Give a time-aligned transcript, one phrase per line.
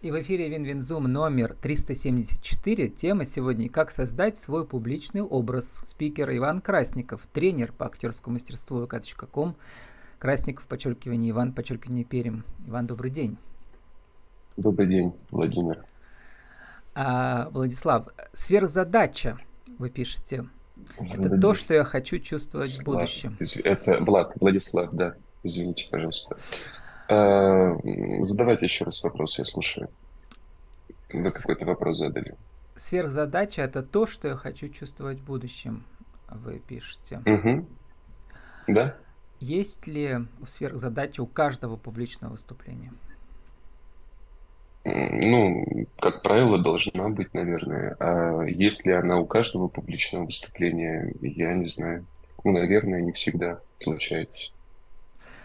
[0.00, 2.88] И в эфире Win-Win Zoom номер 374.
[2.88, 5.80] Тема сегодня «Как создать свой публичный образ».
[5.82, 9.56] Спикер Иван Красников, тренер по актерскому мастерству vk.com.
[10.20, 12.44] Красников, подчеркивание, Иван, подчеркивание, Prim.
[12.68, 13.38] Иван, добрый день.
[14.56, 15.84] Добрый день, Владимир.
[16.94, 19.36] А, Владислав, сверхзадача,
[19.78, 20.48] вы пишете.
[20.96, 21.40] Это Владислав.
[21.40, 23.36] то, что я хочу чувствовать в будущем.
[23.64, 25.16] Это Влад, Владислав, да.
[25.42, 26.36] Извините, пожалуйста.
[27.08, 27.76] А,
[28.20, 29.88] задавайте еще раз вопрос, я слушаю.
[31.12, 32.34] Вы какой-то вопрос задали.
[32.76, 35.84] Сверхзадача– это то, что я хочу чувствовать в будущем,
[36.30, 37.22] вы пишете.
[37.26, 37.66] Угу.
[38.68, 38.94] Да.
[39.40, 42.92] Есть ли сверхзадача у каждого публичного выступления?
[44.84, 45.64] Ну,
[45.98, 47.96] как правило, должна быть, наверное.
[47.98, 52.06] А если она у каждого публичного выступления, я не знаю.
[52.44, 54.52] Ну, наверное, не всегда случается.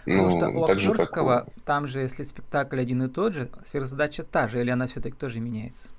[0.05, 1.63] Потому ну, что у актерского, как...
[1.66, 5.39] там же, если спектакль один и тот же, сверхзадача та же, или она все-таки тоже
[5.39, 5.89] меняется?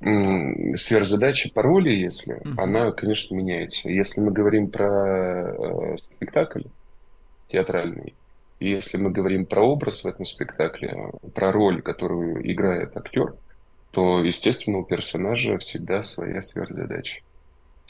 [0.00, 3.90] Сверхзадача по роли, если, uh она, конечно, меняется.
[3.90, 6.62] Если мы говорим про э, спектакль
[7.48, 8.14] театральный,
[8.60, 13.34] и если мы говорим про образ в этом спектакле, про роль, которую играет актер,
[13.90, 17.22] то, естественно, у персонажа всегда своя сверхзадача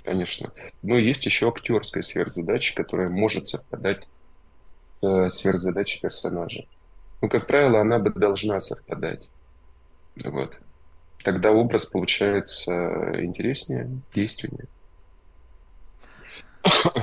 [0.09, 0.51] конечно.
[0.83, 4.09] Но есть еще актерская сверхзадача, которая может совпадать
[4.95, 6.65] с сверхзадачей персонажа.
[7.21, 9.29] Ну, как правило, она бы должна совпадать.
[10.25, 10.59] Вот.
[11.23, 14.67] Тогда образ получается интереснее, действеннее.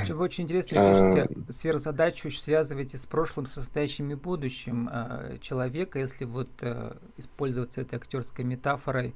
[0.09, 5.99] Вы очень интересно пишете, а, сверхзадачу связываете с прошлым, с настоящим и будущим а, человека,
[5.99, 9.15] если вот э, использоваться этой актерской метафорой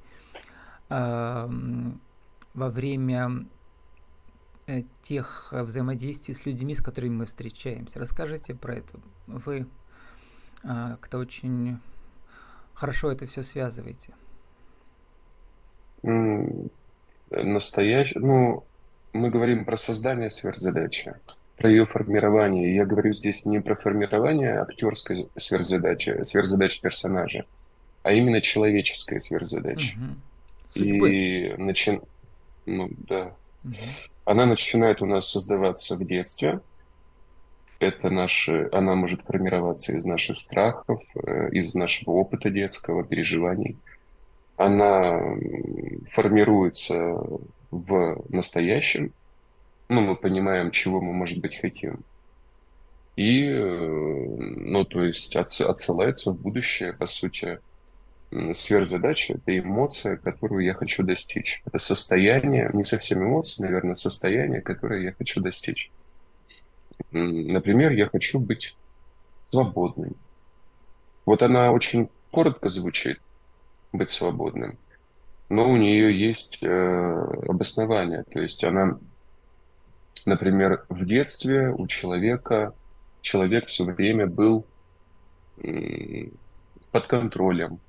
[0.90, 1.48] во
[2.56, 3.59] время Э,
[5.02, 8.00] тех э, взаимодействий с людьми, с которыми мы встречаемся.
[8.00, 9.00] Расскажите про это.
[9.28, 9.68] Вы
[10.64, 11.78] а, как-то очень
[12.74, 14.14] хорошо это все связываете.
[17.32, 18.64] Настоящий, ну,
[19.14, 21.14] мы говорим про создание сверхзадачи,
[21.58, 22.76] про ее формирование.
[22.76, 27.46] Я говорю здесь не про формирование актерской сверхзадачи, сверхзадачи персонажа,
[28.04, 29.98] а именно человеческая сверхзадача.
[29.98, 30.84] Угу.
[30.84, 32.02] И начин...
[32.66, 33.36] ну, да.
[33.64, 33.76] Угу.
[34.30, 36.60] Она начинает у нас создаваться в детстве.
[37.80, 43.76] Это наши, она может формироваться из наших страхов, э, из нашего опыта детского, переживаний.
[44.56, 45.20] Она
[46.12, 47.18] формируется
[47.72, 49.14] в настоящем.
[49.88, 52.02] Ну, мы понимаем, чего мы, может быть, хотим.
[53.16, 57.58] И, э, ну, то есть отсылается в будущее, по сути,
[58.32, 61.62] сверхзадача— это эмоция, которую я хочу достичь.
[61.66, 65.92] Это состояние, не совсем эмоция, наверное, состояние, которое я хочу достичь.
[67.12, 68.76] Например, я хочу быть
[69.50, 70.16] свободным.
[71.26, 73.20] Вот она очень коротко звучит,
[73.92, 74.78] быть свободным,
[75.50, 76.68] но у нее есть э,
[77.48, 78.24] обоснование.
[78.24, 79.00] То есть она,
[80.26, 82.74] например, в детстве у человека,
[83.22, 84.66] человек все время был
[85.58, 86.28] э,
[86.92, 87.80] под контролем,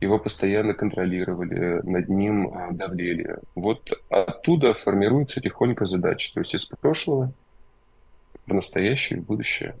[0.00, 3.38] его постоянно контролировали, над ним а, давлели.
[3.54, 7.32] Вот оттуда формируется тихонько задача, то есть из прошлого
[8.46, 9.76] в настоящее, в будущее.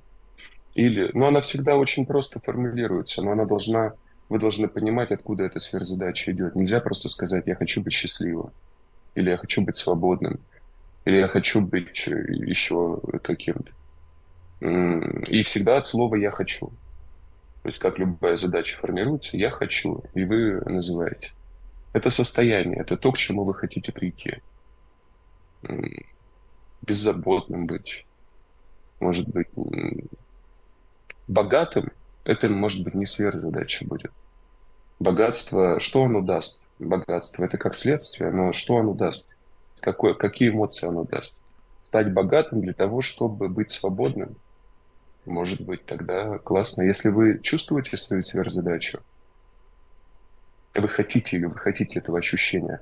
[0.74, 3.92] Или, ну, она всегда очень просто формулируется, но она должна,
[4.28, 6.56] вы должны понимать, откуда эта сверхзадача идет.
[6.56, 8.50] Нельзя просто сказать, я хочу быть счастливым,
[9.14, 10.40] или я хочу быть свободным,
[11.04, 13.70] или я хочу быть еще каким-то.
[15.28, 16.72] И всегда от слова «я хочу».
[17.64, 21.30] То есть как любая задача формируется, я хочу, и вы называете.
[21.94, 24.42] Это состояние, это то, к чему вы хотите прийти.
[26.82, 28.06] Беззаботным быть.
[29.00, 29.48] Может быть,
[31.26, 31.90] богатым,
[32.24, 34.12] это может быть не сверхзадача будет.
[34.98, 36.68] Богатство, что оно даст?
[36.78, 39.38] Богатство– это как следствие, но что оно даст?
[39.80, 41.46] Какое, какие эмоции оно даст?
[41.82, 44.36] Стать богатым для того, чтобы быть свободным–
[45.26, 46.82] может быть, тогда классно.
[46.82, 48.98] Если вы чувствуете свою сверхзадачу,
[50.74, 52.80] вы хотите или вы хотите этого ощущения,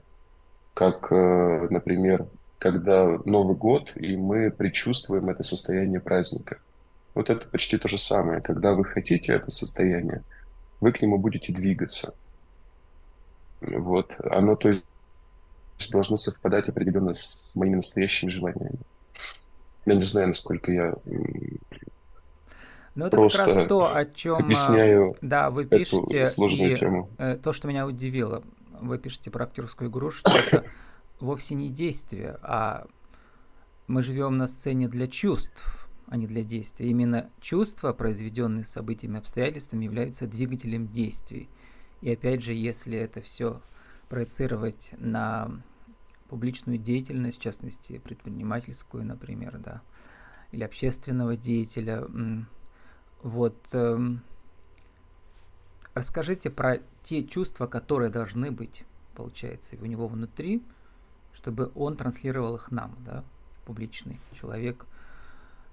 [0.74, 2.26] как, э, например,
[2.58, 6.58] когда Новый год, и мы предчувствуем это состояние праздника.
[7.14, 8.40] Вот это почти то же самое.
[8.40, 10.22] Когда вы хотите это состояние,
[10.80, 12.14] вы к нему будете двигаться.
[13.60, 14.14] Вот.
[14.18, 14.84] Оно, то есть,
[15.92, 18.78] должно совпадать определенно с моими настоящими желаниями.
[19.84, 20.94] Я не знаю, насколько я
[22.94, 27.08] ну, это Просто как раз то, о чем объясняю да, вы пишете, сложную и тему.
[27.18, 28.42] Э, то, что меня удивило,
[28.80, 30.64] вы пишете про актерскую игру, что это
[31.20, 32.86] вовсе не действие, а
[33.86, 35.88] мы живем на сцене для чувств.
[36.06, 36.88] а не для действия.
[36.88, 41.48] Именно чувства, произведенные событиями обстоятельствами, являются двигателем действий.
[42.02, 43.62] И опять же, если это все
[44.10, 45.50] проецировать на
[46.28, 49.80] публичную деятельность, в частности, предпринимательскую, например, да,
[50.50, 52.06] или общественного деятеля,
[53.22, 54.22] вот, эм,
[55.94, 58.84] расскажите про те чувства, которые должны быть,
[59.14, 60.62] получается, у него внутри,
[61.34, 63.24] чтобы он транслировал их нам, да,
[63.64, 64.86] публичный человек,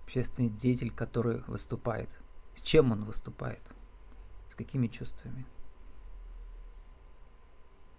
[0.03, 2.17] общественный деятель, который выступает.
[2.55, 3.61] С чем он выступает?
[4.51, 5.45] С какими чувствами?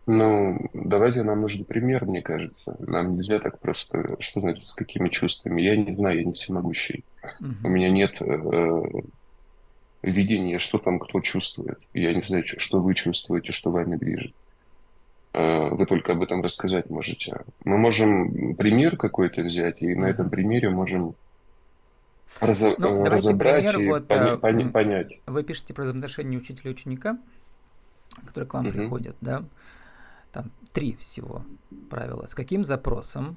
[0.06, 2.76] Ну, давайте нам нужен пример, мне кажется.
[2.80, 5.62] Нам нельзя так просто, что значит, с какими чувствами.
[5.62, 7.04] Я не знаю, я не всемогущий.
[7.40, 7.54] Угу.
[7.64, 8.24] У меня нет э,
[10.02, 11.78] видения, что там кто чувствует.
[11.92, 14.34] Я не знаю, что вы чувствуете, что вами движет.
[15.32, 17.44] Э, вы только об этом рассказать можете.
[17.64, 21.14] Мы можем пример какой-то взять, и на этом примере можем
[22.40, 25.20] раз, ну, разобрать пример, и вот, поня, поня, понять.
[25.26, 27.18] Вы пишете про взаимоотношения учителя и ученика,
[28.26, 28.76] которые к вам угу.
[28.76, 29.44] приходят, да?
[30.32, 31.44] Там три всего
[31.90, 32.26] правила.
[32.26, 33.36] С каким запросом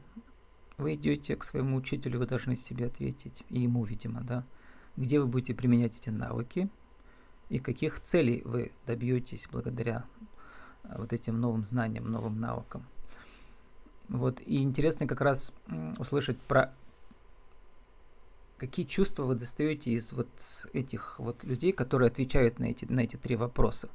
[0.78, 4.44] вы идете к своему учителю, вы должны себе ответить, и ему, видимо, да?
[4.96, 6.70] Где вы будете применять эти навыки,
[7.50, 10.06] и каких целей вы добьетесь благодаря
[10.84, 12.86] а, вот этим новым знаниям, новым навыкам.
[14.10, 15.54] Вот, и интересно как раз
[15.98, 16.74] услышать про
[18.58, 20.30] какие чувства вы достаете из вот
[20.74, 23.90] этих вот людей, которые отвечают на эти, на эти три вопроса.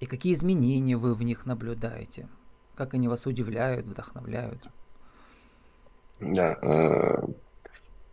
[0.00, 2.28] И какие изменения вы в них наблюдаете?
[2.74, 4.66] Как они вас удивляют, вдохновляют?
[6.20, 7.26] Да, э,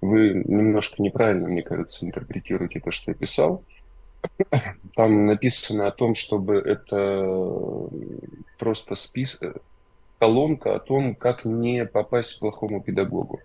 [0.02, 3.64] вы немножко неправильно, мне кажется, интерпретируете то, что я писал.
[4.96, 7.90] Там написано о том, чтобы это
[8.60, 9.40] просто спис...
[10.20, 13.40] колонка о том, как не попасть к плохому педагогу.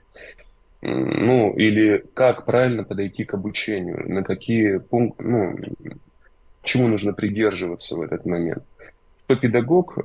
[0.82, 5.56] Ну, или как правильно подойти к обучению, на какие пункты, ну,
[6.62, 8.62] чему нужно придерживаться в этот момент.
[9.26, 10.00] Что педагог э,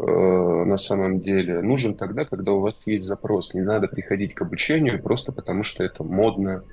[0.65, 3.53] на самом деле нужен тогда, когда у вас есть запрос.
[3.53, 6.63] Не надо приходить к обучению просто потому, что это модно,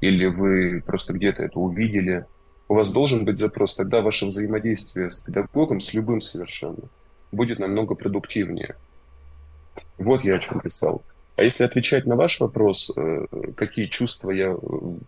[0.00, 2.26] или вы просто где-то это увидели.
[2.68, 6.84] У вас должен быть запрос, тогда ваше взаимодействие с педагогом, с любым совершенно,
[7.32, 8.76] будет намного продуктивнее.
[9.96, 11.02] Вот я о чем писал.
[11.36, 13.26] А если отвечать на ваш вопрос, э,
[13.56, 14.56] какие чувства я э,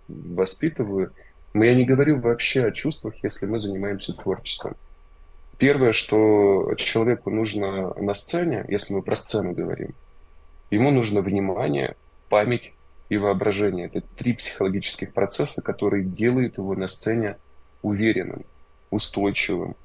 [0.08, 1.12] воспитываю–
[1.52, 4.76] но я не говорю вообще о чувствах, если мы занимаемся творчеством.
[5.60, 9.94] Первое, что человеку нужно на сцене, если мы про сцену говорим,
[10.70, 11.94] ему нужно внимание,
[12.28, 12.72] память
[13.08, 13.86] и воображение.
[13.86, 17.36] Это три психологических процесса, которые делают его на сцене
[17.82, 18.44] уверенным,
[18.90, 19.76] устойчивым.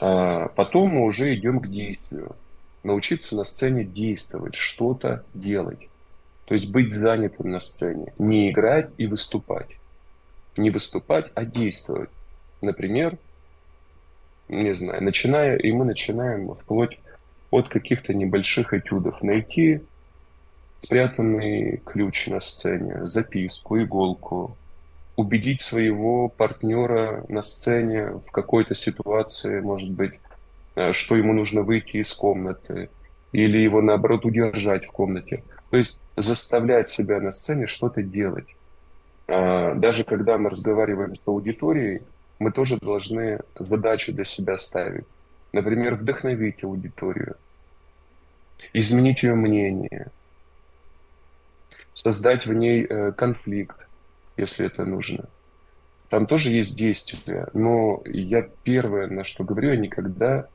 [0.00, 2.34] А потом мы уже идем к действию.
[2.82, 5.88] Научиться на сцене действовать, что-то делать.
[6.46, 9.76] То есть быть занятым на сцене, не играть и выступать
[10.56, 12.10] не выступать, а действовать.
[12.60, 13.18] Например,
[14.50, 16.98] не знаю, начиная, и мы начинаем вплоть
[17.50, 19.80] от каких-то небольших этюдов найти
[20.80, 24.56] спрятанный ключ на сцене, записку, иголку,
[25.16, 30.18] убедить своего партнера на сцене в какой-то ситуации, может быть,
[30.74, 32.88] э, что ему нужно выйти из комнаты,
[33.32, 35.44] или его, наоборот, удержать в комнате.
[35.70, 38.56] То есть заставлять себя на сцене что-то делать.
[39.28, 42.02] А, даже когда мы разговариваем с аудиторией,
[42.40, 45.04] мы тоже должны задачу для себя ставить.
[45.52, 47.36] Например, вдохновить аудиторию,
[48.72, 50.08] изменить ее мнение,
[51.92, 53.86] создать в ней э, конфликт,
[54.36, 55.28] если это нужно.
[56.08, 60.48] Там тоже есть действия, но я первое, на что говорю, я никогда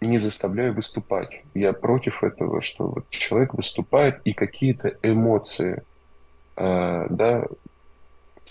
[0.00, 1.42] не заставляю выступать.
[1.54, 5.82] Я против этого, что вот человек выступает и какие-то эмоции,
[6.56, 7.44] э, да,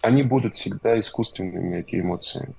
[0.03, 2.53] они будут всегда искусственными, эти эмоции.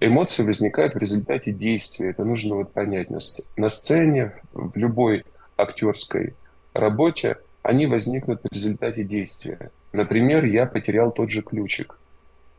[0.00, 2.10] Эмоции возникают в результате действия.
[2.10, 3.10] Это нужно вот понять.
[3.10, 3.18] На,
[3.56, 5.24] на сцене, в любой
[5.56, 6.34] актерской
[6.74, 9.70] работе, они возникнут в результате действия.
[9.92, 11.96] Например, я потерял тот же ключик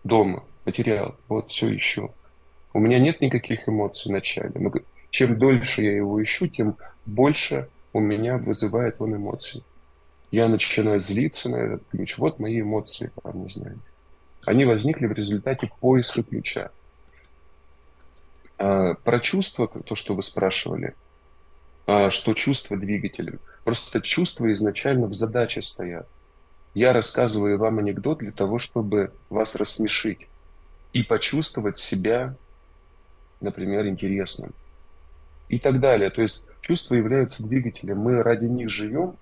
[0.06, 0.46] дома.
[0.64, 1.18] Потерял.
[1.28, 2.12] Вот все еще.
[2.74, 4.54] У меня нет никаких эмоций в начале.
[4.56, 4.72] Но
[5.10, 9.62] чем дольше я его ищу, тем больше у меня вызывает он эмоций.
[10.32, 12.18] Я начинаю злиться на этот ключ.
[12.18, 13.78] Вот мои эмоции, там, не знаю.
[14.46, 16.72] Они возникли в результате поиска ключа.
[18.58, 20.96] А, про чувства, то, что вы спрашивали,
[21.88, 23.40] а, что чувство двигателем.
[23.64, 26.08] Просто чувства изначально в задаче стоят.
[26.74, 30.28] Я рассказываю вам анекдот для того, чтобы вас рассмешить
[30.94, 32.36] и почувствовать себя,
[33.42, 34.54] например, интересным
[35.48, 36.10] и так далее.
[36.10, 37.98] То есть чувства являются двигателем.
[37.98, 39.16] Мы ради них живем,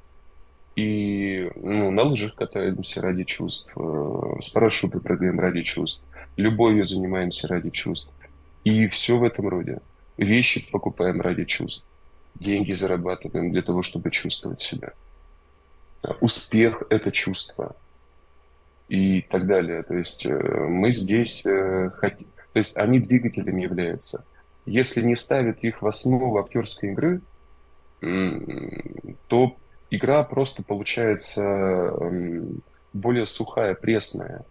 [0.77, 7.47] и ну, на лыжах катаемся ради чувств, э, с парашюта прыгаем ради чувств, любовью занимаемся
[7.47, 8.15] ради чувств.
[8.63, 9.79] И все в этом роде.
[10.17, 11.89] Вещи покупаем ради чувств.
[12.35, 14.93] Деньги зарабатываем для того, чтобы чувствовать себя.
[16.21, 17.75] Успех– это чувство.
[18.87, 19.81] И так далее.
[19.81, 22.27] То есть э, мы здесь э, хотим...
[22.53, 24.27] То есть они двигателями являются.
[24.67, 27.21] Если не ставят их в основу актерской игры,
[29.27, 29.57] то
[29.89, 31.93] игра просто получается
[32.93, 34.45] более сухая, пресная,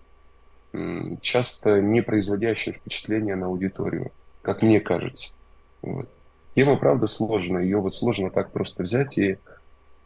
[1.21, 4.13] часто не производящая впечатления на аудиторию,
[4.43, 5.35] как мне кажется.
[5.83, 6.09] Вот.
[6.55, 7.63] Тема, правда, сложная.
[7.63, 9.39] Ее вот сложно так просто взять, и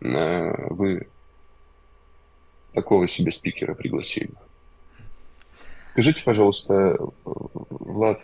[0.01, 1.09] э, вы
[2.75, 4.33] такого себе спикера пригласили.
[5.93, 8.21] Скажите, пожалуйста, Влад,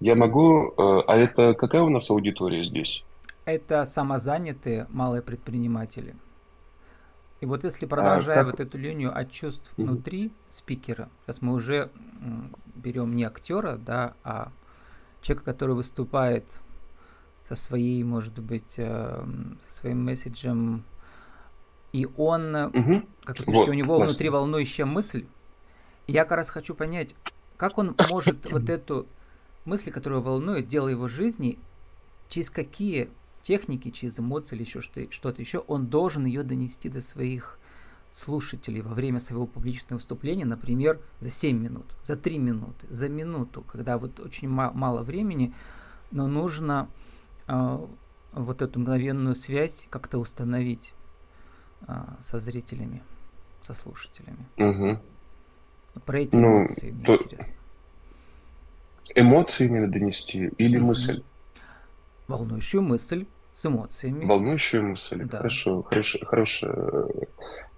[0.00, 0.72] я могу...
[0.76, 3.06] Э, а это какая у нас аудитория здесь?
[3.44, 6.16] Это самозанятые малые предприниматели.
[7.42, 9.82] И вот если продолжая а, вот эту линию от чувств угу.
[9.82, 11.90] внутри спикера, сейчас мы уже
[12.76, 14.52] берем не актера, да, а
[15.22, 16.44] человека, который выступает
[17.48, 19.24] со своей, может быть, э,
[19.66, 20.84] со своим месседжем,
[21.92, 23.02] и он, угу.
[23.24, 24.06] как вы пишете, вот, у него классно.
[24.06, 25.26] внутри волнующая мысль.
[26.06, 27.16] И я как раз хочу понять,
[27.56, 29.08] как он может вот эту
[29.64, 31.58] мысль, которая волнует, дело его жизни,
[32.28, 33.10] через какие
[33.42, 37.58] техники, через эмоции или еще что-то еще, он должен ее донести до своих
[38.12, 43.62] слушателей во время своего публичного выступления, например, за 7 минут, за 3 минуты, за минуту,
[43.62, 45.54] когда вот очень ма- мало времени,
[46.10, 46.88] но нужно
[47.48, 47.86] э,
[48.32, 50.92] вот эту мгновенную связь как-то установить
[51.88, 53.02] э, со зрителями,
[53.62, 54.46] со слушателями.
[54.58, 55.00] Угу.
[56.04, 57.14] Про эти ну, эмоции мне то...
[57.14, 57.54] интересно.
[59.14, 60.88] Эмоции именно донести или угу.
[60.88, 61.22] мысль?
[62.36, 64.24] Волнующую мысль с эмоциями.
[64.24, 65.24] Волнующую мысль.
[65.24, 65.38] Да.
[65.38, 67.06] Хорошо, хорошее, хорошее,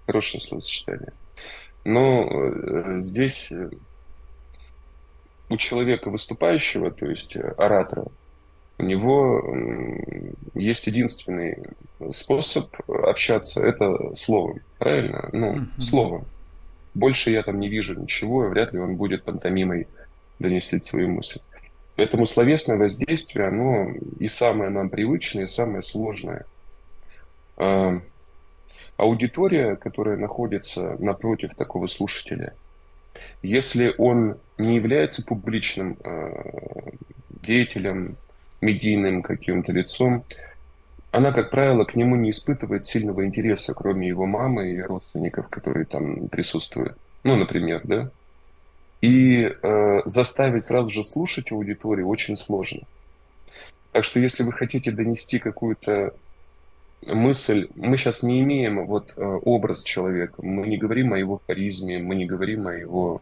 [0.05, 1.13] хорошее словосочетание.
[1.83, 3.69] Но э, здесь э,
[5.49, 8.05] у человека выступающего, то есть оратора,
[8.77, 9.41] у него
[10.53, 11.63] есть единственный
[12.11, 15.29] способ общаться, это словом, правильно?
[15.31, 15.81] Ну, uh-huh.
[15.81, 16.25] словом.
[16.93, 19.87] Больше я там не вижу ничего, вряд ли он будет пантомимой
[20.39, 21.39] донести свою мысль.
[21.95, 26.45] Поэтому словесное воздействие, оно и самое нам привычное, и самое сложное.
[27.57, 28.01] А,
[28.97, 32.53] аудитория, которая находится напротив такого слушателя,
[33.41, 36.91] если он не является публичным а,
[37.41, 38.17] деятелем,
[38.59, 40.25] медийным каким-то лицом,
[41.11, 45.85] она, как правило, к нему не испытывает сильного интереса, кроме его мамы и родственников, которые
[45.85, 46.97] там присутствуют.
[47.23, 48.11] Ну, например, да?
[49.05, 52.81] И э, заставить сразу же слушать аудиторию очень сложно.
[53.91, 56.15] Так что если вы хотите донести какую-то
[57.05, 61.99] мысль, мы сейчас не имеем вот э, образ человека, мы не говорим о его харизме,
[61.99, 63.21] мы не говорим о его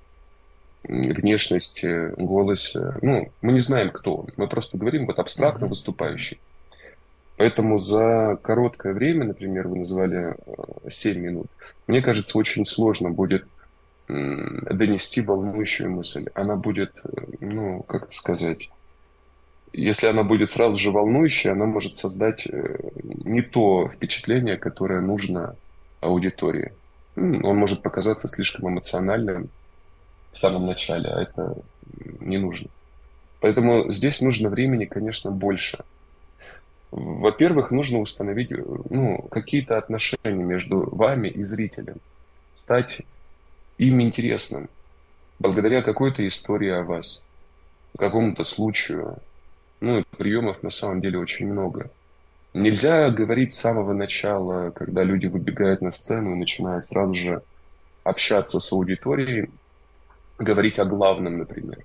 [0.84, 2.96] внешности, голосе.
[3.02, 4.30] Ну, мы не знаем, кто он.
[4.38, 6.40] Мы просто говорим вот абстрактно выступающий.
[7.36, 10.36] Поэтому за короткое время, например, вы назвали
[10.88, 11.48] 7 э, минут,
[11.88, 13.44] мне кажется, очень сложно будет
[14.07, 16.27] донести волнующую мысль.
[16.33, 17.01] Она будет,
[17.39, 18.69] ну, как это сказать,
[19.74, 25.55] если она будет сразу же волнующая, она может создать э, не то впечатление, которое нужно
[26.00, 26.74] аудитории.
[27.15, 29.50] Он может показаться слишком эмоциональным
[30.31, 31.55] в самом начале, а это
[32.19, 32.69] не нужно.
[33.39, 35.83] Поэтому здесь нужно времени, конечно, больше.
[36.91, 38.51] Во-первых, нужно установить
[38.89, 41.98] ну, какие-то отношения между вами и зрителем.
[42.55, 43.01] Стать
[43.77, 44.70] им интересным,
[45.39, 47.27] благодаря какой-то истории о вас,
[47.98, 49.18] какому-то случаю.
[49.82, 51.92] Ну, приемов на самом деле очень много.
[52.53, 57.42] Нельзя говорить с самого начала, когда люди выбегают на сцену и начинают сразу же
[58.03, 59.50] общаться с аудиторией,
[60.38, 61.80] говорить о главном, например.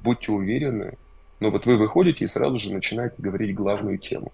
[0.00, 0.94] Будьте уверены,
[1.40, 4.32] но вот вы выходите и сразу же начинаете говорить главную тему,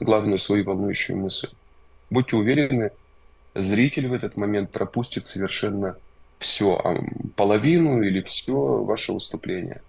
[0.00, 1.48] главную свою волнующую мысль.
[2.10, 2.90] Будьте уверены,
[3.54, 5.96] зритель в этот момент пропустит совершенно
[6.42, 7.02] все, а
[7.36, 9.80] половину или все ваше выступление.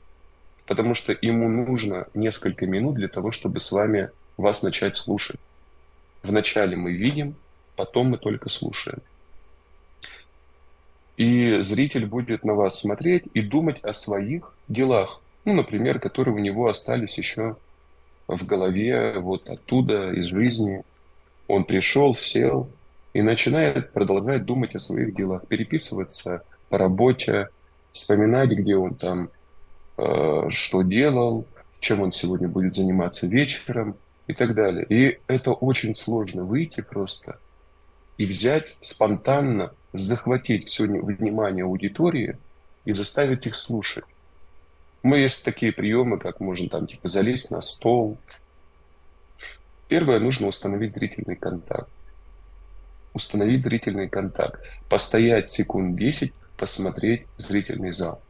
[0.66, 5.40] Потому что ему нужно несколько минут для того, чтобы с вами вас начать слушать.
[6.24, 7.36] Вначале мы видим,
[7.76, 9.00] потом мы только слушаем.
[11.18, 16.40] И зритель будет на вас смотреть и думать о своих делах, ну, например, которые у
[16.40, 17.58] него остались еще
[18.28, 20.84] в голове, вот оттуда, из жизни.
[21.48, 22.70] Он пришел, сел,
[23.14, 27.50] и начинает продолжать думать о своих делах, переписываться по работе,
[27.92, 29.30] вспоминать, где он там,
[29.98, 31.46] э, что делал,
[31.80, 33.96] чем он сегодня будет заниматься вечером
[34.28, 34.86] и так далее.
[34.90, 37.38] И это очень сложно выйти просто
[38.18, 42.38] и взять спонтанно, захватить все внимание аудитории
[42.86, 44.06] и заставить их слушать.
[45.04, 48.18] Мы есть такие приемы, как можно там типа залезть на стол.
[49.88, 51.90] Первое, нужно установить зрительный контакт.
[53.14, 54.60] Установить зрительный контакт.
[54.90, 58.22] Постоять секунд 10, посмотреть зрительный зал.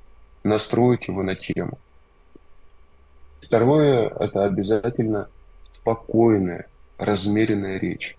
[0.44, 1.80] Настроить его на тему.
[3.42, 5.30] Второе– это обязательно
[5.62, 8.18] спокойная, размеренная речь.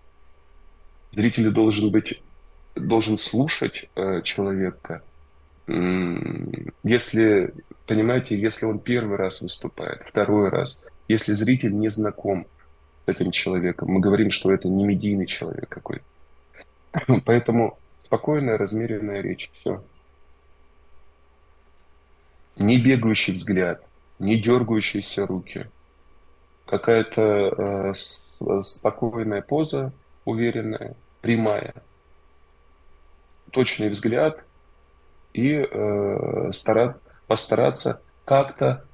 [1.12, 2.22] Зритель должен быть,
[2.74, 5.02] должен слушать э, человека.
[6.82, 7.54] Если,
[7.86, 12.46] понимаете, если он первый раз выступает, второй раз, если зритель не знаком
[13.06, 16.04] с этим человеком, мы говорим, что это не медийный человек какой-то.
[17.24, 19.82] Поэтому спокойная, размеренная речь, все.
[22.56, 23.84] Не бегающий взгляд,
[24.18, 25.66] не дергающиеся руки,
[26.66, 29.92] какая-то э, спокойная поза,
[30.24, 31.74] уверенная, прямая,
[33.50, 34.44] точный взгляд
[35.32, 38.84] и э, старат, постараться как-то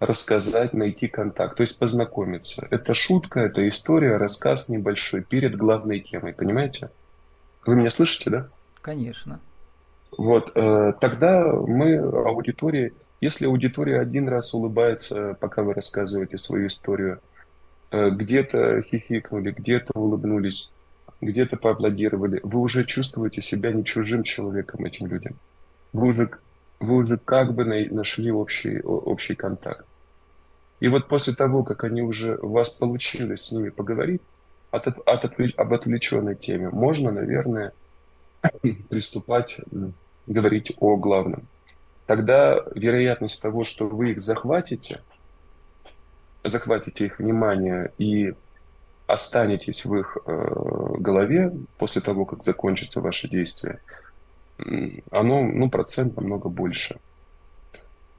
[0.00, 2.66] рассказать, найти контакт, то есть познакомиться.
[2.70, 6.90] Это шутка, это история, рассказ небольшой перед главной темой, понимаете?
[7.66, 8.48] Вы меня слышите, да?
[8.80, 9.40] Конечно.
[10.16, 17.20] Вот, э, тогда мы аудитории, если аудитория один раз улыбается, пока вы рассказываете свою историю,
[17.90, 20.76] э, где-то хихикнули, где-то улыбнулись,
[21.20, 25.34] где-то поаплодировали, вы уже чувствуете себя не чужим человеком этим людям.
[25.92, 26.30] Вы уже,
[26.80, 29.86] вы уже как бы нашли общий, общий контакт.
[30.80, 34.22] И вот после того, как они уже, у вас получилось с ними поговорить
[34.74, 37.72] от, от, отвлеч, об отвлеченной теме, можно, наверное,
[38.88, 39.60] приступать
[40.26, 41.46] говорить о главном.
[42.06, 45.00] Тогда вероятность того, что вы их захватите,
[46.42, 48.34] захватите их внимание и
[49.06, 53.80] останетесь в их э, голове после того, как закончится ваше действие,
[55.10, 56.98] оно, ну, процент намного больше.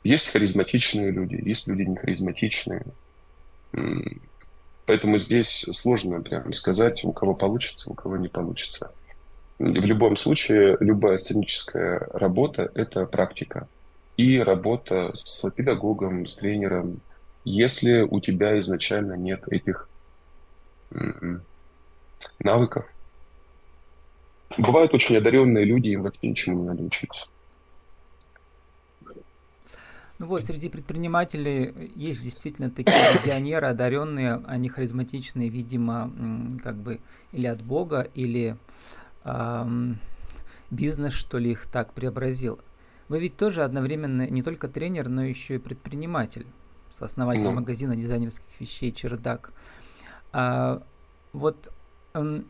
[0.04, 2.86] Есть харизматичные люди, есть люди не харизматичные.
[4.86, 8.92] Поэтому здесь сложно прям сказать, у кого получится, у кого не получится.
[9.58, 13.68] В любом случае, любая сценическая работа– это практика.
[14.18, 17.02] И работа с педагогом, с тренером,
[17.44, 19.90] если у тебя изначально нет этих
[22.40, 22.86] навыков.
[24.58, 27.28] Бывают очень одаренные люди, им вообще ничему не надо учиться.
[30.18, 36.12] Ну вот, среди предпринимателей есть действительно такие визионеры, одаренные, они харизматичные, видимо,
[36.64, 37.02] как бы
[37.32, 38.58] или от Бога, или
[40.72, 42.60] бизнес, что ли, их так преобразил.
[43.08, 46.48] Вы ведь тоже одновременно не только тренер, но еще и предприниматель,
[47.00, 47.54] основатель mm.
[47.54, 49.54] магазина дизайнерских вещей «Чердак».
[50.32, 50.82] А,
[51.34, 51.72] вот
[52.14, 52.48] эм,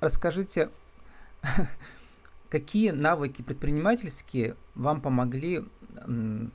[0.00, 0.70] расскажите,
[2.50, 5.64] какие навыки предпринимательские вам помогли
[5.96, 6.52] эм,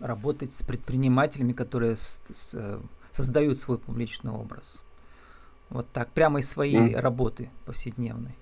[0.00, 2.80] работать с предпринимателями, которые с, с, э,
[3.12, 4.82] создают свой публичный образ?
[5.70, 7.00] Вот так, прямо из своей mm.
[7.00, 8.34] работы повседневной.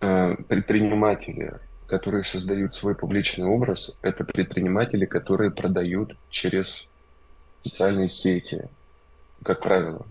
[0.00, 6.92] Э, предприниматели, которые создают свой публичный образ, это предприниматели, которые продают через
[7.62, 8.68] социальные сети,
[9.42, 10.06] как правило,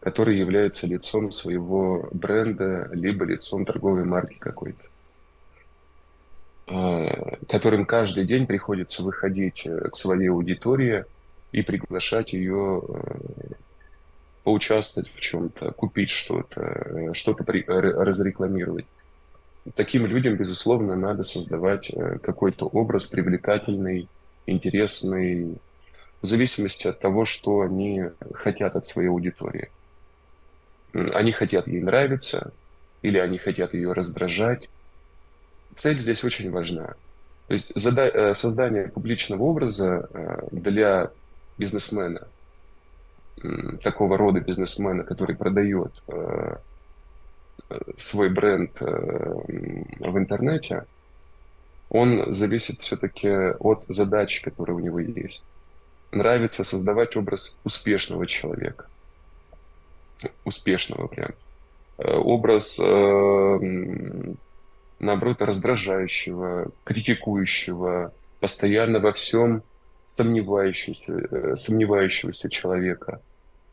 [0.00, 4.84] которые являются лицом своего бренда, либо лицом торговой марки какой-то
[6.66, 11.04] которым каждый день приходится выходить э, к своей аудитории
[11.52, 12.82] и приглашать ее
[14.42, 18.86] поучаствовать в чем-то, купить что-то, что-то разрекламировать
[19.74, 24.08] таким людям, безусловно, надо создавать э, какой-то образ привлекательный,
[24.46, 25.58] интересный,
[26.22, 29.70] в зависимости от того, что они хотят от своей аудитории.
[30.92, 32.52] Они хотят ей нравиться,
[33.02, 34.68] или они хотят ее раздражать.
[35.76, 36.94] Цель здесь очень важна.
[37.46, 41.10] То есть э, создание публичного образа э, для
[41.58, 42.26] бизнесмена,
[43.82, 45.92] такого рода бизнесмена, который продает
[47.96, 50.84] свой бренд э, в интернете,
[51.88, 55.50] он зависит все-таки от задачи, которая у него есть.
[56.12, 58.86] Нравится создавать образ успешного человека.
[60.44, 61.30] Успешного прям.
[61.98, 64.34] Э, образ, э,
[64.98, 69.62] наоборот, раздражающего, критикующего, постоянно во всем
[70.14, 73.20] сомневающегося, сомневающегося человека.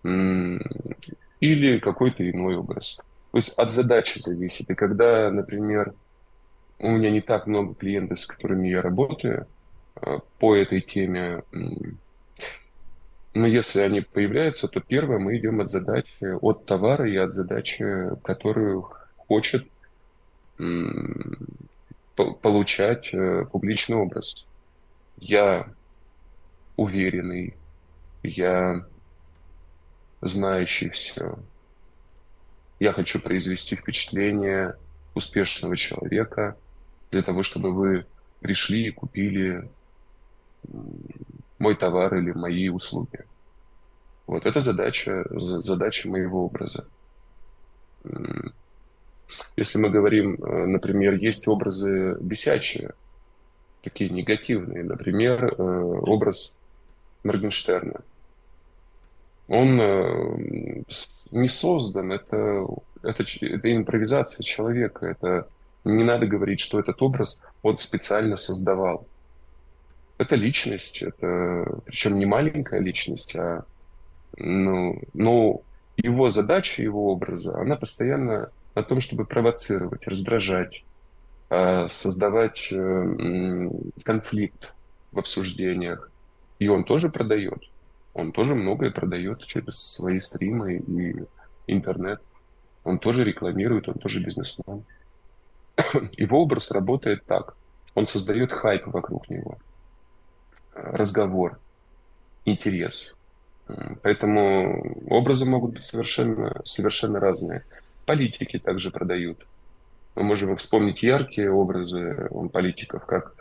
[0.03, 3.01] Или какой-то иной образ.
[3.31, 4.69] То есть от задачи зависит.
[4.69, 5.93] И когда, например,
[6.79, 9.47] у меня не так много клиентов, с которыми я работаю
[9.95, 11.43] э, по этой теме,
[13.33, 17.86] Но если они появляются, то первое мы идем от задачи, от товара и от задачи,
[18.23, 19.67] которую хочет
[22.15, 24.49] получать э, публичный образ.
[25.17, 25.73] Я
[26.76, 27.56] уверенный,
[28.23, 28.86] я
[30.21, 31.38] знающий все.
[32.80, 34.76] Я хочу произвести впечатление
[35.15, 36.58] успешного человека
[37.12, 38.06] для того, чтобы вы
[38.41, 39.69] пришли и купили
[41.60, 43.26] мой товар или мои услуги.
[44.26, 46.88] Вот это задача, задача моего образа.
[49.55, 52.93] Если мы говорим, э, например, есть образы бесячие,
[53.83, 56.57] такие негативные, например, э, образ
[57.23, 58.01] Моргенштерна.
[59.47, 60.83] Он э,
[61.31, 62.65] не создан, это,
[63.03, 65.47] это, это импровизация человека, это
[65.83, 69.05] не надо говорить, что этот образ он специально создавал.
[70.17, 73.65] Это личность, это причем не маленькая личность, а
[74.37, 75.61] ну, но
[75.97, 80.83] его задача, его образа, она постоянно на том, чтобы провоцировать, раздражать,
[81.49, 83.69] а, создавать э,
[84.03, 84.73] конфликт
[85.12, 86.09] в обсуждениях.
[86.59, 87.63] И он тоже продает.
[88.13, 91.15] Он тоже многое продает через свои стримы и
[91.67, 92.21] интернет.
[92.83, 94.83] Он тоже рекламирует, он тоже бизнесмен.
[96.17, 97.55] Его образ работает так.
[97.95, 99.57] Он создает хайп вокруг него.
[100.73, 101.59] Разговор,
[102.45, 103.17] интерес.
[104.01, 107.63] Поэтому образы могут быть совершенно, совершенно разные.
[108.05, 109.45] Политики также продают.
[110.15, 113.35] Мы можем вспомнить яркие образы политиков, как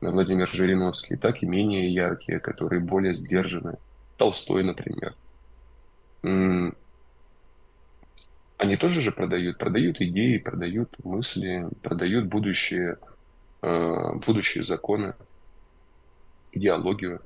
[0.00, 3.76] Владимир Жириновский, так и менее яркие, которые более сдержаны.
[4.16, 5.14] Толстой, например.
[8.62, 12.96] Они тоже же продают, продают идеи, продают мысли, продают будущие,
[13.60, 15.14] э, будущие законы,
[16.52, 17.20] идеологию.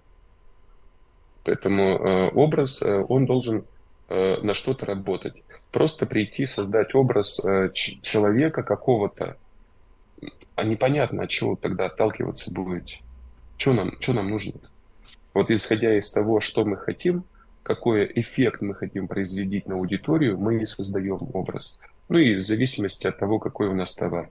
[1.45, 3.67] Поэтому э, образ, э, он должен
[4.09, 5.35] на что-то работать.
[5.73, 9.37] Просто прийти, создать образ человека какого-то,
[10.55, 13.01] а непонятно, от чего тогда отталкиваться будете.
[13.57, 14.55] Что нам, что нам нужно?
[15.35, 17.25] Вот исходя из того, что мы хотим,
[17.63, 21.83] какой эффект мы хотим производить на аудиторию, мы и создаем образ.
[22.09, 24.29] Ну и в зависимости от того, какой у нас товар.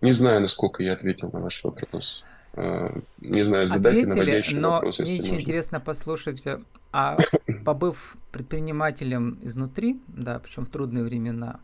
[0.00, 2.26] Не знаю, насколько я ответил на ваш вопрос.
[2.52, 6.44] Э, не знаю, задайте Ответили, наводящий но вопрос, если мне очень интересно послушать,
[6.92, 7.18] а
[7.64, 11.60] побыв предпринимателем изнутри, да, причем в трудные времена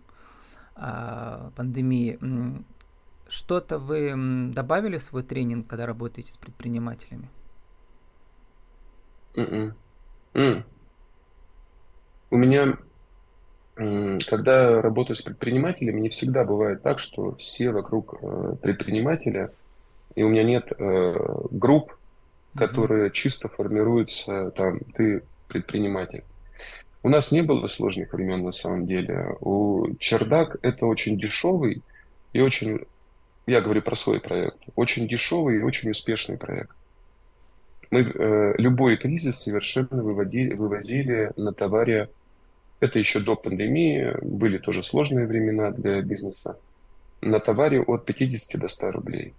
[0.75, 2.19] а, пандемии,
[3.29, 7.31] что-то вы добавили в свой тренинг, когда работаете с предпринимателями?
[9.35, 9.73] Mm-mm.
[10.35, 10.65] Mm.
[12.31, 12.79] У меня,
[13.75, 19.53] когда работаю с предпринимателями, не всегда бывает так, что все вокруг э, предпринимателя,
[20.15, 21.15] и у меня нет э,
[21.51, 21.97] групп,
[22.57, 23.13] которые mm-hmm.
[23.13, 26.25] чисто формируются, там, ты предприниматель.
[27.03, 29.37] У нас не было сложных времен на самом деле.
[29.41, 31.83] У Чердак это очень дешевый
[32.33, 32.81] и очень,
[33.47, 36.77] я говорю про свой проект, очень дешевый и очень успешный проект.
[37.91, 42.09] Мы э, любой кризис совершенно выводили, вывозили на товаре.
[42.79, 46.59] Это еще до пандемии, были тоже сложные времена для бизнеса.
[47.21, 49.35] На товаре от 50 до 100 рублей.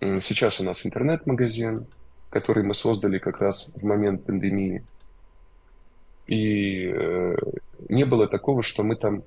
[0.00, 1.86] Сейчас у нас интернет-магазин,
[2.32, 4.84] который мы создали как раз в момент пандемии.
[6.26, 7.36] И э,
[7.88, 9.22] не было такого, что мы там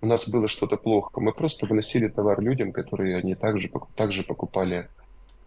[0.00, 1.20] у нас было что-то плохо.
[1.20, 4.88] Мы просто выносили товар людям, которые они также, также покупали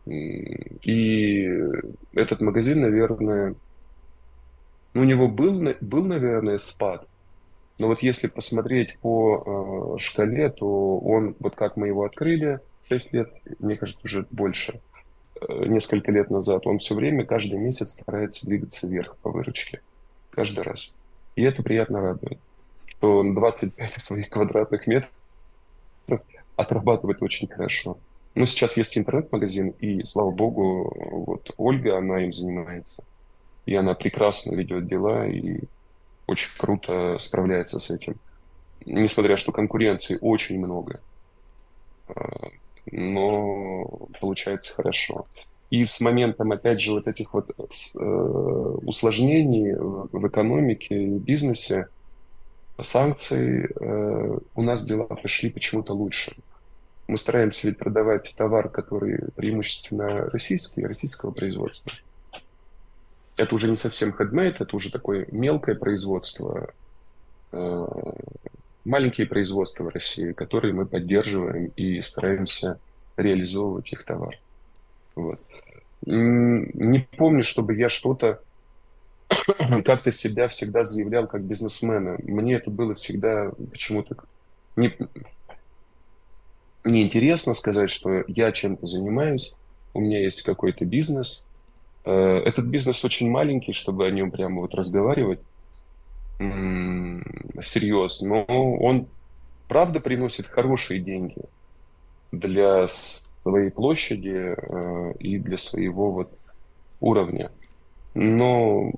[0.05, 1.49] и
[2.13, 3.55] этот магазин, наверное,
[4.93, 7.07] ну, у него был, был, наверное, спад.
[7.79, 13.13] Но вот если посмотреть по э, шкале, то он, вот как мы его открыли 6
[13.13, 14.79] лет, мне кажется, уже больше,
[15.49, 19.81] несколько лет назад, он все время, каждый месяц старается двигаться вверх по выручке.
[20.31, 20.97] Каждый раз.
[21.35, 22.39] И это приятно радует,
[22.87, 25.11] что он 25 своих квадратных метров
[26.55, 27.97] отрабатывает очень хорошо.
[28.35, 30.93] Ну, сейчас есть интернет-магазин, и, слава богу,
[31.25, 33.03] вот Ольга, она им занимается.
[33.65, 35.61] И она прекрасно ведет дела и
[36.27, 38.15] очень круто справляется с этим.
[38.85, 40.99] Несмотря что конкуренции очень много.
[42.91, 45.27] Но получается хорошо.
[45.69, 48.03] И с моментом, опять же, вот этих вот э,
[48.83, 51.87] усложнений в экономике и бизнесе,
[52.79, 56.35] санкций, э, у нас дела пошли почему-то лучше
[57.07, 61.93] мы стараемся ведь продавать товар, который преимущественно российский, российского производства.
[63.37, 66.69] Это уже не совсем хедмейд, это уже такое мелкое производство,
[67.51, 67.85] э,
[68.85, 72.79] маленькие производства в России, которые мы поддерживаем и стараемся
[73.17, 74.35] реализовывать их товар.
[75.15, 75.39] Вот.
[76.05, 78.41] Не помню, чтобы я что-то
[79.85, 82.17] как-то себя всегда заявлял как бизнесмена.
[82.23, 84.15] Мне это было всегда почему-то
[84.75, 84.95] не,
[86.83, 89.57] неинтересно сказать, что я чем-то занимаюсь,
[89.93, 91.49] у меня есть какой-то бизнес.
[92.03, 95.41] Э, этот бизнес очень маленький, чтобы о нем прямо вот разговаривать
[96.37, 99.07] всерьез, но он
[99.67, 101.41] правда приносит хорошие деньги
[102.31, 106.37] для своей площади э, и для своего вот
[106.99, 107.51] уровня.
[108.13, 108.91] Но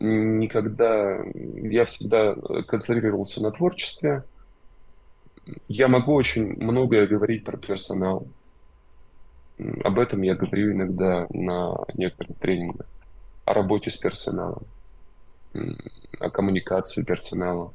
[0.00, 2.34] никогда я всегда
[2.66, 4.24] концентрировался на творчестве.
[5.66, 8.26] Я могу очень многое говорить про персонал.
[9.82, 12.86] Об этом я говорю иногда на некоторых тренингах.
[13.44, 14.62] О работе с персоналом,
[16.18, 17.72] о коммуникации персонала,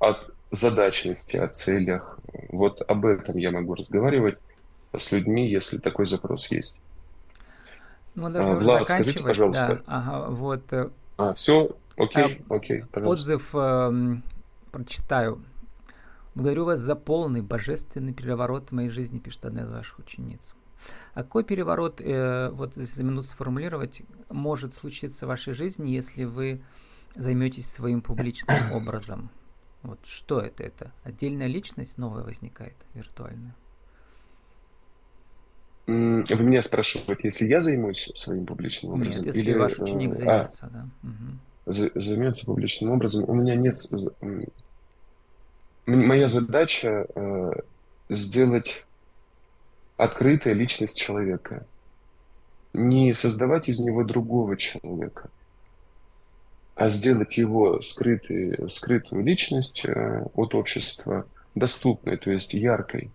[0.00, 0.14] о
[0.50, 2.18] задачности, о целях.
[2.50, 4.38] Вот об этом я могу разговаривать
[4.96, 6.84] с людьми, если такой запрос есть.
[8.14, 9.76] Ну, а, Влад, скажите, пожалуйста.
[9.76, 10.72] Да, ага, вот.
[10.72, 11.76] Э, а, все?
[11.96, 13.34] Окей, а, окей, пожалуйста.
[13.34, 14.16] Отзыв э,
[14.72, 15.42] прочитаю.
[16.34, 20.54] Благодарю вас за полный божественный переворот в моей жизни, пишет одна из ваших учениц.
[21.14, 26.24] А какой переворот, э, вот если за минуту сформулировать, может случиться в вашей жизни, если
[26.24, 26.62] вы
[27.14, 29.30] займетесь своим публичным образом?
[29.82, 30.64] Вот что это?
[30.64, 33.54] Это отдельная личность новая возникает, виртуальная?
[35.86, 39.24] Вы меня спрашиваете, если я займусь своим публичным образом?
[39.24, 40.88] Нет, если или ваш ученик э, займется, а, да.
[41.04, 42.00] Угу.
[42.00, 43.24] Займется публичным образом.
[43.28, 43.76] У меня нет...
[45.86, 47.50] Моя задача э,
[48.08, 48.86] сделать
[49.96, 51.66] открытая личность человека.
[52.72, 55.30] Не создавать из него другого человека,
[56.74, 63.10] а сделать его скрытый, скрытую личность э, от общества доступной, то есть яркой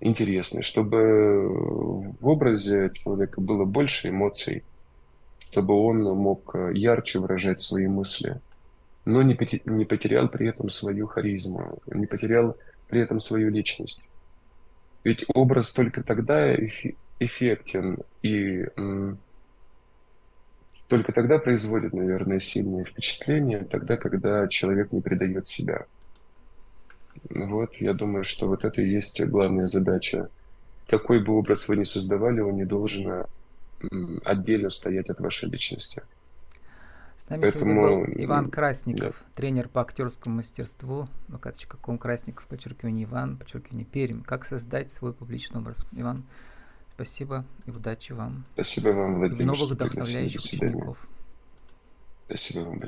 [0.00, 1.48] интересный, чтобы
[2.18, 4.64] в образе человека было больше эмоций,
[5.50, 8.40] чтобы он мог ярче выражать свои мысли,
[9.04, 12.56] но не потерял при этом свою харизму, не потерял
[12.88, 14.08] при этом свою личность.
[15.06, 16.52] Ведь образ только тогда
[17.20, 18.66] эффектен и
[20.88, 25.86] только тогда производит, наверное, сильное впечатление, тогда, когда человек не предает себя.
[27.30, 30.28] Вот, я думаю, что вот это и есть главная задача.
[30.88, 33.26] Какой бы образ вы ни создавали, он не должен
[34.24, 36.02] отдельно стоять от вашей личности.
[37.16, 37.64] С нами Поэтому...
[37.64, 39.34] сегодня был Иван Красников, да.
[39.34, 41.08] тренер по актерскому мастерству,
[41.80, 44.22] kом Красников, подчеркивание Иван, подчеркивание Пермь.
[44.22, 45.86] Как создать свой публичный образ?
[45.92, 46.24] Иван,
[46.94, 48.44] спасибо и удачи вам.
[48.54, 49.42] Спасибо вам, Владимир.
[49.42, 51.08] В новых вдохновляющих учеников.
[52.26, 52.84] Спасибо вам большое.